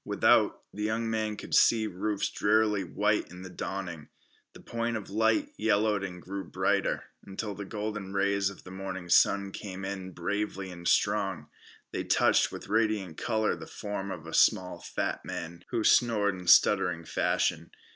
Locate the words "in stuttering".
16.33-17.05